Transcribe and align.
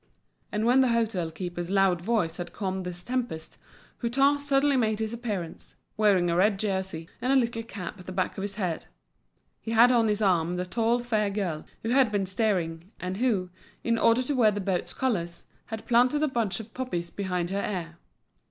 And 0.51 0.65
when 0.65 0.81
the 0.81 0.87
hôtel 0.87 1.31
keeper's 1.35 1.69
loud 1.69 2.01
voice 2.01 2.37
had 2.37 2.53
calmed 2.53 2.85
this 2.87 3.03
tempest, 3.03 3.59
Hutin 4.01 4.39
suddenly 4.39 4.75
made 4.75 4.97
his 4.97 5.13
appearance, 5.13 5.75
wearing 5.95 6.27
a 6.27 6.35
red 6.35 6.57
jersey, 6.57 7.07
and 7.21 7.31
a 7.31 7.35
little 7.35 7.61
cap 7.61 7.99
at 7.99 8.07
the 8.07 8.11
back 8.11 8.35
of 8.35 8.41
his 8.41 8.55
head; 8.55 8.87
he 9.61 9.69
had 9.69 9.91
on 9.91 10.07
his 10.07 10.19
arm 10.19 10.55
the 10.55 10.65
tall, 10.65 10.97
fair 11.01 11.29
girl, 11.29 11.67
who 11.83 11.89
had 11.89 12.11
been 12.11 12.25
steering, 12.25 12.89
and 12.99 13.17
who, 13.17 13.51
in 13.83 13.99
order 13.99 14.23
to 14.23 14.33
wear 14.35 14.49
the 14.49 14.59
boat's 14.59 14.91
colours, 14.91 15.45
had 15.67 15.85
planted 15.85 16.23
a 16.23 16.27
bunch 16.27 16.59
of 16.59 16.73
poppies 16.73 17.11
behind 17.11 17.51
her 17.51 17.61
ear. 17.63 17.97